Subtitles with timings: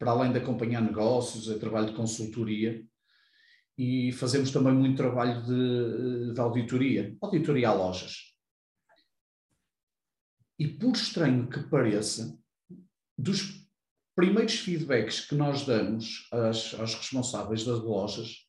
[0.00, 2.82] para além de acompanhar negócios, é trabalho de consultoria
[3.76, 8.34] e fazemos também muito trabalho de, de auditoria, auditoria a lojas.
[10.58, 12.34] E por estranho que pareça,
[13.16, 13.68] dos
[14.16, 18.46] primeiros feedbacks que nós damos às, aos responsáveis das lojas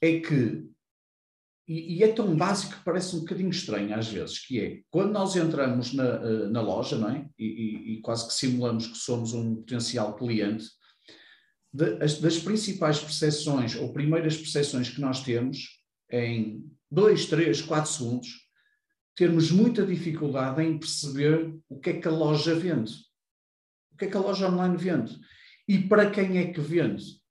[0.00, 0.64] é que,
[1.66, 5.10] e, e, é tão básico que parece um bocadinho estranho às vezes, que é, quando
[5.12, 7.28] nós entramos na, eh, na loja, não é?
[7.36, 10.66] E, e, e quase que simulamos que somos um potencial cliente,
[11.74, 17.90] de, as, das principais percepções, ou primeiras percepções que nós temos, em dois, três, quatro
[17.90, 18.28] segundos,
[19.16, 23.04] termos muita dificuldade em perceber o que é que a loja vende
[23.94, 25.18] o que é que a loja online vende?
[25.68, 27.22] E para quem é que vende?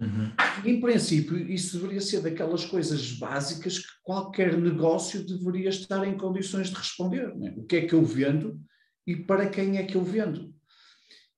[0.00, 0.32] Uhum.
[0.64, 6.68] Em princípio, isso deveria ser daquelas coisas básicas que qualquer negócio deveria estar em condições
[6.68, 7.34] de responder.
[7.34, 7.52] Né?
[7.56, 8.60] O que é que eu vendo
[9.04, 10.54] e para quem é que eu vendo?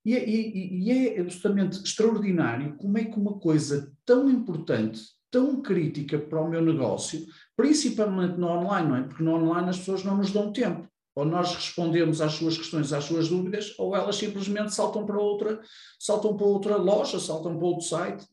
[0.05, 5.61] E, é, e, e é absolutamente extraordinário como é que uma coisa tão importante, tão
[5.61, 9.03] crítica para o meu negócio, principalmente no online, não é?
[9.03, 12.93] Porque no online as pessoas não nos dão tempo ou nós respondemos às suas questões,
[12.93, 15.61] às suas dúvidas, ou elas simplesmente saltam para outra,
[15.99, 18.25] saltam para outra loja, saltam para outro site.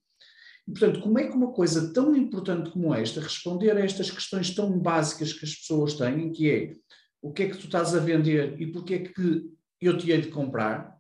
[0.68, 4.54] E, portanto, como é que uma coisa tão importante como esta, responder a estas questões
[4.54, 6.74] tão básicas que as pessoas têm, que é
[7.22, 9.50] o que é que tu estás a vender e porque é que
[9.82, 10.97] eu te hei de comprar,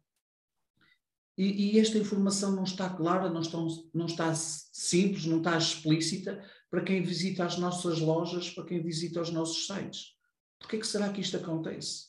[1.37, 3.57] e, e, esta informação não está clara, não está,
[3.93, 9.21] não está simples, não está explícita para quem visita as nossas lojas, para quem visita
[9.21, 10.15] os nossos sites.
[10.59, 12.07] Por que, que será que isto acontece?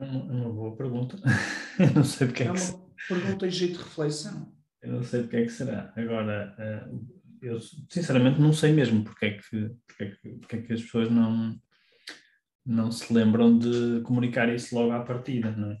[0.00, 1.18] É uma, uma boa pergunta.
[1.78, 4.54] Eu não sei porque é, é que uma pergunta em jeito de reflexão.
[4.80, 5.92] Eu não sei porque é que será.
[5.96, 6.88] Agora, eh,
[7.42, 10.82] eu sinceramente não sei mesmo porque é que, porque é que, porque é que as
[10.82, 11.58] pessoas não,
[12.64, 15.78] não se lembram de comunicar isso logo à partida, não é?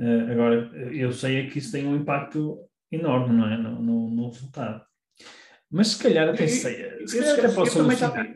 [0.00, 2.58] Eh, agora, eu sei é que isso tem um impacto
[2.90, 3.58] enorme, não é?
[3.58, 4.82] No, no, no resultado.
[5.70, 8.34] Mas se calhar até sei, se calhar até posso alucinar.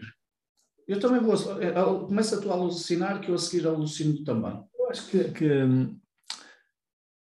[0.86, 1.34] Eu também vou.
[1.60, 1.72] Eh,
[2.06, 4.62] começa tu a alucinar que eu a seguir alucino também.
[4.78, 5.48] Eu acho que, que,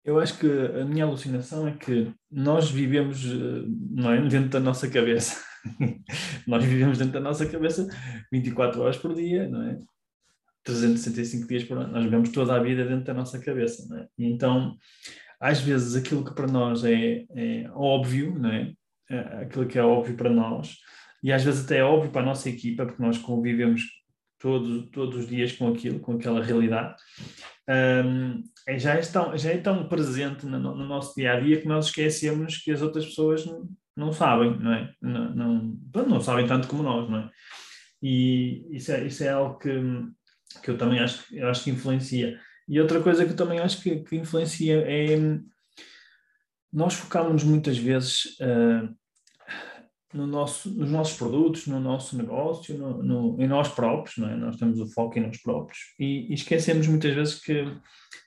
[0.03, 4.59] eu acho que a minha alucinação é que nós vivemos eh, não é, dentro da
[4.59, 5.41] nossa cabeça.
[6.46, 7.88] nós vivemos dentro da nossa cabeça
[8.31, 9.79] 24 horas por dia, não é?
[10.65, 11.93] 365 dias por ano.
[11.93, 14.07] Nós vivemos toda a vida dentro da nossa cabeça, não é?
[14.17, 14.75] E então,
[15.39, 18.73] às vezes, aquilo que para nós é, é óbvio, não é?
[19.09, 20.75] é aquilo que é óbvio para nós,
[21.23, 23.83] e às vezes até é óbvio para a nossa equipa, porque nós convivemos
[24.39, 26.95] todos, todos os dias com aquilo, com aquela realidade,
[27.67, 31.59] um, é, já, é tão, já é tão presente no, no, nosso dia a dia
[31.59, 34.93] que nós esquecemos que as outras pessoas não, não sabem, não é?
[35.01, 37.29] Não, não, não sabem tanto como nós, não é?
[38.01, 39.69] E isso é, isso é algo que,
[40.63, 42.39] que eu também acho, eu acho que influencia.
[42.67, 45.17] E outra coisa que eu também acho que, que influencia é
[46.75, 48.94] nós focamos muitas vezes uh,
[50.13, 54.35] no nosso, nos nossos produtos, no nosso negócio, no, no, em nós próprios, não é?
[54.35, 57.66] Nós temos o foco em nós próprios e, e, esquecemos muitas vezes que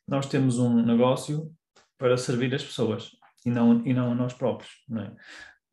[0.06, 1.52] nós temos um negócio
[1.98, 3.10] para servir as pessoas
[3.44, 5.16] e não, e não a nós próprios, não é?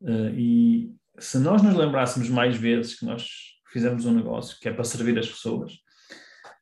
[0.02, 3.26] Uh, e se nós nos lembrássemos mais vezes que nós
[3.72, 5.78] fizemos um negócio que é para servir as pessoas,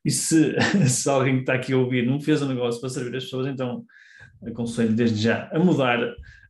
[0.05, 0.55] e se,
[0.87, 3.47] se alguém que está aqui a ouvir não fez um negócio para servir as pessoas,
[3.47, 3.83] então
[4.45, 5.99] aconselho desde já a mudar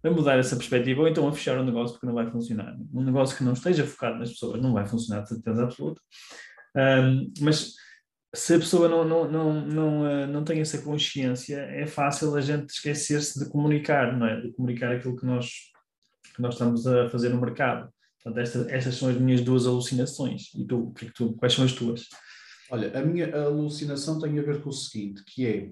[0.04, 2.76] a mudar essa perspectiva ou então a fechar o negócio porque não vai funcionar.
[2.94, 6.00] Um negócio que não esteja focado nas pessoas não vai funcionar de certeza absoluta.
[6.76, 7.74] Um, mas
[8.36, 12.42] se a pessoa não, não, não, não, uh, não tem essa consciência, é fácil a
[12.42, 14.42] gente esquecer-se de comunicar, não é?
[14.42, 15.50] De comunicar aquilo que nós,
[16.36, 17.90] que nós estamos a fazer no mercado.
[18.22, 20.54] Portanto, esta, estas são as minhas duas alucinações.
[20.54, 22.08] E tu, tu, quais são as tuas?
[22.72, 25.72] Olha, a minha alucinação tem a ver com o seguinte, que é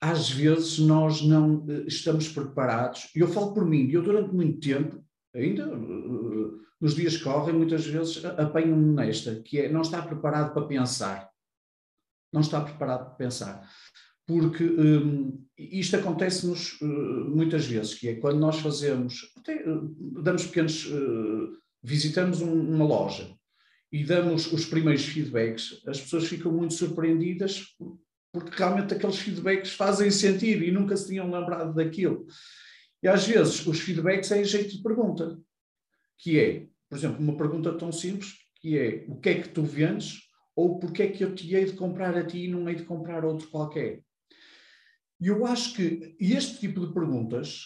[0.00, 4.60] às vezes nós não eh, estamos preparados, e eu falo por mim, eu durante muito
[4.60, 5.02] tempo,
[5.34, 10.52] ainda eh, nos dias que correm, muitas vezes apanho-me nesta, que é não estar preparado
[10.52, 11.28] para pensar.
[12.32, 13.68] Não está preparado para pensar.
[14.26, 16.84] Porque um, isto acontece-nos uh,
[17.34, 22.84] muitas vezes, que é quando nós fazemos, até, uh, damos pequenos, uh, visitamos um, uma
[22.84, 23.37] loja
[23.90, 27.74] e damos os primeiros feedbacks, as pessoas ficam muito surpreendidas
[28.32, 32.26] porque realmente aqueles feedbacks fazem sentido e nunca se tinham lembrado daquilo.
[33.02, 35.40] E às vezes os feedbacks é em jeito de pergunta,
[36.18, 39.62] que é, por exemplo, uma pergunta tão simples, que é o que é que tu
[39.62, 42.74] vendes ou porque é que eu te hei de comprar a ti e não hei
[42.74, 44.02] de comprar outro qualquer.
[45.20, 47.62] E eu acho que este tipo de perguntas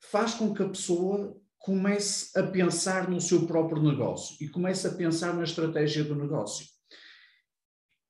[0.00, 4.90] faz com que a pessoa comece a pensar no seu próprio negócio e comece a
[4.90, 6.66] pensar na estratégia do negócio.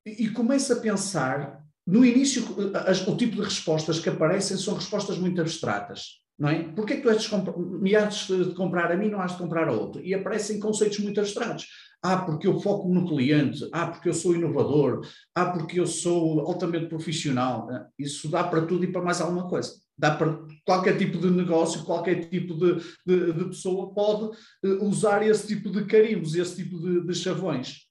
[0.04, 2.44] E, comece a pensar, no início,
[2.74, 6.22] as, o tipo de respostas que aparecem são respostas muito abstratas.
[6.38, 6.64] Não é?
[6.72, 9.38] Porquê é que tu és de me has de comprar a mim não has de
[9.38, 10.02] comprar a outro?
[10.02, 11.68] E aparecem conceitos muito abstratos.
[12.02, 13.68] Ah, porque eu foco no cliente.
[13.72, 15.06] Ah, porque eu sou inovador.
[15.34, 17.68] Ah, porque eu sou altamente profissional.
[17.96, 19.80] Isso dá para tudo e para mais alguma coisa.
[19.96, 25.22] Dá para qualquer tipo de negócio, qualquer tipo de, de, de pessoa pode eh, usar
[25.22, 27.86] esse tipo de carimbos, esse tipo de, de chavões.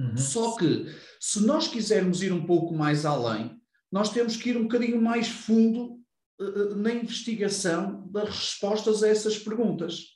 [0.00, 0.16] Uhum.
[0.16, 0.86] Só que,
[1.20, 3.60] se nós quisermos ir um pouco mais além,
[3.92, 6.00] nós temos que ir um bocadinho mais fundo
[6.40, 10.14] uh, na investigação das respostas a essas perguntas.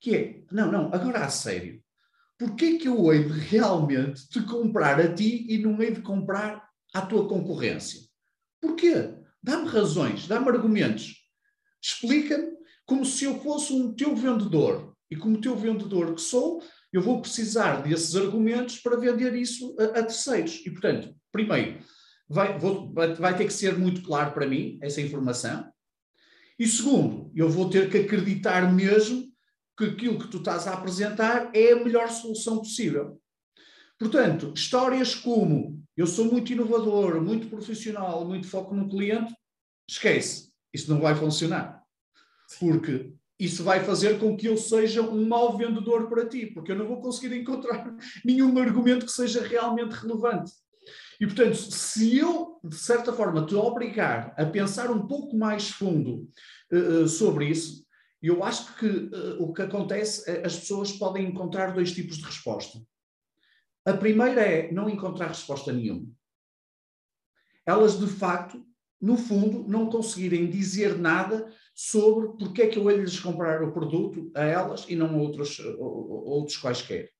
[0.00, 1.82] Que é, não, não, agora a sério,
[2.38, 6.68] porquê que eu hei de realmente te comprar a ti e não hei de comprar
[6.92, 8.00] à tua concorrência?
[8.60, 9.14] Porquê?
[9.42, 11.16] Dá-me razões, dá-me argumentos.
[11.82, 12.54] Explica-me
[12.86, 14.94] como se eu fosse um teu vendedor.
[15.10, 20.00] E como teu vendedor que sou, eu vou precisar desses argumentos para vender isso a,
[20.00, 20.62] a terceiros.
[20.64, 21.78] E, portanto, primeiro,
[22.28, 25.70] vai, vou, vai ter que ser muito claro para mim essa informação.
[26.58, 29.33] E segundo, eu vou ter que acreditar mesmo
[29.76, 33.20] que aquilo que tu estás a apresentar é a melhor solução possível.
[33.98, 39.32] Portanto, histórias como eu sou muito inovador, muito profissional, muito foco no cliente,
[39.88, 41.82] esquece, isso não vai funcionar.
[42.58, 46.76] Porque isso vai fazer com que eu seja um mau vendedor para ti, porque eu
[46.76, 50.52] não vou conseguir encontrar nenhum argumento que seja realmente relevante.
[51.20, 56.28] E, portanto, se eu, de certa forma, te obrigar a pensar um pouco mais fundo
[56.72, 57.83] uh, sobre isso,
[58.28, 62.24] eu acho que uh, o que acontece é as pessoas podem encontrar dois tipos de
[62.24, 62.78] resposta.
[63.84, 66.10] A primeira é não encontrar resposta nenhuma.
[67.66, 68.64] Elas, de facto,
[69.00, 73.62] no fundo, não conseguirem dizer nada sobre porque é que eu hei de lhes comprar
[73.62, 77.10] o produto a elas e não a outros, outros quaisquer.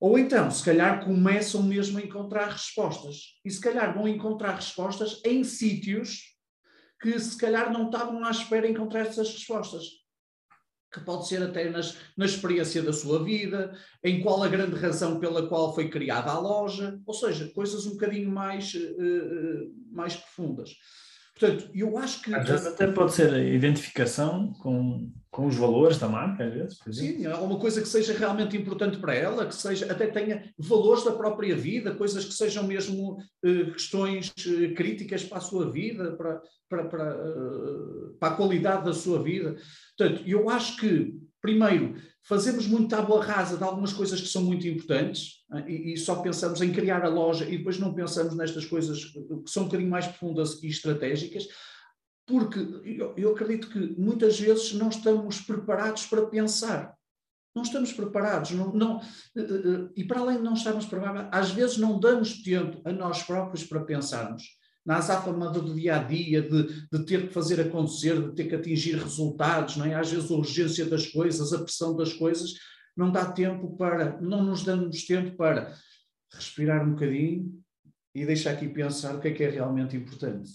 [0.00, 3.38] Ou então, se calhar, começam mesmo a encontrar respostas.
[3.44, 6.31] E se calhar vão encontrar respostas em sítios
[7.02, 9.82] que se calhar não estavam à espera de encontrar essas respostas.
[10.92, 15.18] Que pode ser até nas, na experiência da sua vida, em qual a grande razão
[15.18, 20.70] pela qual foi criada a loja, ou seja, coisas um bocadinho mais, uh, mais profundas.
[21.38, 22.32] Portanto, eu acho que.
[22.34, 26.78] Até pode ser a identificação com, com os valores da marca, às vezes.
[26.92, 31.12] Sim, alguma coisa que seja realmente importante para ela, que seja até tenha valores da
[31.12, 36.42] própria vida, coisas que sejam mesmo uh, questões uh, críticas para a sua vida, para,
[36.68, 39.56] para, para, uh, para a qualidade da sua vida.
[39.96, 44.68] Portanto, eu acho que, primeiro, fazemos muito tábua rasa de algumas coisas que são muito
[44.68, 48.66] importantes né, e, e, só pensamos em criar a loja e depois não pensamos nestas
[48.66, 51.48] coisas que são um bocadinho mais profundas e estratégicas,
[52.32, 56.96] porque eu, eu acredito que muitas vezes não estamos preparados para pensar.
[57.54, 58.98] Não estamos preparados, não, não,
[59.36, 62.80] eh, eh, eh, e para além de não estarmos preparados, às vezes não damos tempo
[62.86, 64.44] a nós próprios para pensarmos
[64.86, 68.54] na azáfama do dia a dia, de, de, ter que fazer acontecer, de ter que
[68.54, 69.94] atingir resultados, não é?
[69.94, 72.54] às vezes a urgência das coisas, a pressão das coisas,
[72.96, 75.76] não dá tempo para, não nos damos tempo para
[76.32, 77.62] respirar um bocadinho
[78.14, 80.50] e deixar aqui pensar o que é que é realmente importante.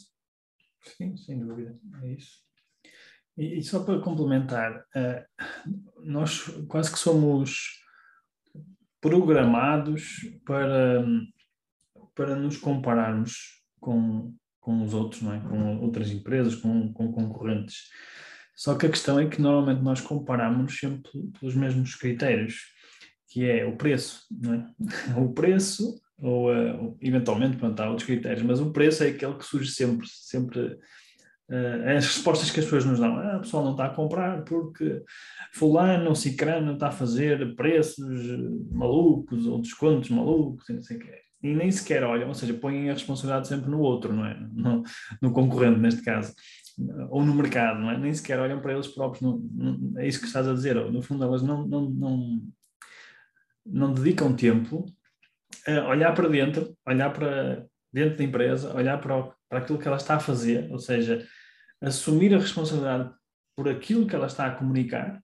[0.81, 2.37] Sim, sem dúvida, é isso.
[3.37, 7.79] E, e só para complementar, uh, nós quase que somos
[8.99, 11.05] programados para,
[12.15, 15.39] para nos compararmos com, com os outros, não é?
[15.39, 17.89] com outras empresas, com, com concorrentes.
[18.55, 22.55] Só que a questão é que normalmente nós comparamos sempre pelos mesmos critérios,
[23.29, 24.73] que é o preço, não é?
[25.21, 29.45] O preço, ou uh, eventualmente, pronto, há outros critérios, mas o preço é aquele que
[29.45, 30.59] surge sempre, sempre
[31.49, 33.15] uh, as respostas que as pessoas nos dão.
[33.17, 35.03] Ah, o pessoal não está a comprar porque
[35.53, 38.07] fulano ou cicrano está a fazer preços
[38.71, 42.93] malucos ou descontos malucos, não sei o e nem sequer olham, ou seja, põem a
[42.93, 44.35] responsabilidade sempre no outro, não é?
[44.51, 44.83] No,
[45.21, 46.33] no concorrente, neste caso,
[47.09, 47.97] ou no mercado, não é?
[47.97, 51.01] Nem sequer olham para eles próprios, não, não, é isso que estás a dizer, no
[51.01, 52.41] fundo elas não, não, não,
[53.65, 54.85] não dedicam tempo
[55.87, 60.15] olhar para dentro, olhar para dentro da empresa, olhar para, para aquilo que ela está
[60.15, 61.25] a fazer, ou seja,
[61.81, 63.11] assumir a responsabilidade
[63.55, 65.17] por aquilo que ela está a comunicar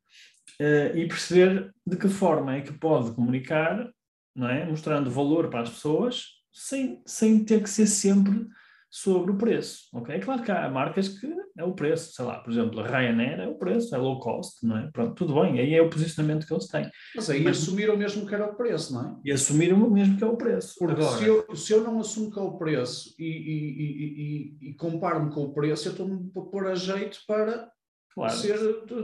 [0.59, 3.89] uh, e perceber de que forma é que pode comunicar
[4.35, 4.65] não é?
[4.65, 8.47] mostrando valor para as pessoas, sem, sem ter que ser sempre
[8.89, 10.15] sobre o preço, ok?
[10.15, 13.39] É claro que há marcas que é o preço, sei lá, por exemplo, a Ryanair
[13.39, 14.89] é o preço, é low cost, não é?
[14.91, 16.89] Pronto, tudo bem, aí é o posicionamento que eles têm.
[17.15, 19.15] Mas aí Mas, assumiram mesmo que era o preço, não é?
[19.23, 20.75] E assumiram mesmo que é o preço.
[20.79, 24.69] Porque Agora, se, eu, se eu não assumo que é o preço e, e, e,
[24.69, 27.69] e comparo-me com o preço, eu estou-me a pôr a jeito para
[28.13, 28.33] claro.
[28.33, 28.57] ser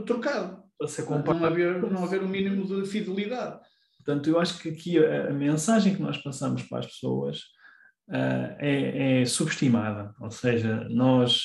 [0.04, 0.62] trocado.
[0.76, 1.40] Para ser comparado.
[1.40, 3.60] Não haver, não haver um mínimo de fidelidade.
[3.98, 7.38] Portanto, eu acho que aqui a, a mensagem que nós passamos para as pessoas
[8.08, 11.44] uh, é, é subestimada, ou seja, nós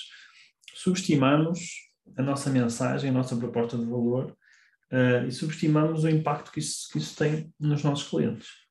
[0.76, 4.38] subestimamos a nossa mensagem, a nossa proposta de valor
[4.92, 8.65] uh, e subestimamos o impacto que isso, que isso tem nos nossos clientes.